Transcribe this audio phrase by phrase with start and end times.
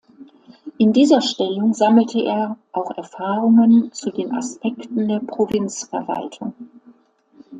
[0.79, 6.55] In dieser Stellung sammelte er auch Erfahrungen zu den Aspekten der Provinzverwaltung.